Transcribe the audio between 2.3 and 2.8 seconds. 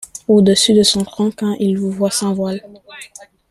voiles